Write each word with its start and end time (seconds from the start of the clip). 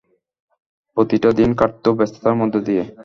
প্রতিটা 0.97 1.29
দিন 1.39 1.49
কাটতো 1.59 1.89
ব্যস্ততার 1.97 2.35
মধ্য 2.41 2.55
দিয়ে। 2.67 2.83